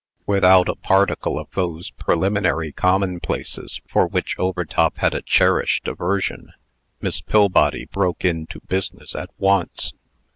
[0.25, 6.53] Without a particle of those preliminary commonplaces for which Overtop had a cherished aversion,
[7.01, 9.93] Miss Pillbody broke into business at once.